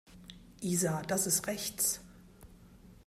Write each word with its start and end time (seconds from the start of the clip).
Isa, 0.63 1.03
das 1.07 1.27
ist 1.27 1.45
rechts. 1.45 2.01